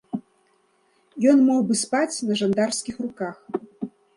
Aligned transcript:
Ён 1.33 1.37
мог 1.49 1.61
бы 1.73 1.77
спаць 1.83 2.23
на 2.31 2.41
жандарскіх 2.43 2.95
руках. 3.07 3.37